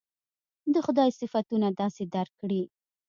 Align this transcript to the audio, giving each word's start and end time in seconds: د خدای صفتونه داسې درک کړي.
د 0.73 0.75
خدای 0.85 1.09
صفتونه 1.19 1.67
داسې 1.81 2.03
درک 2.13 2.33
کړي. 2.41 2.61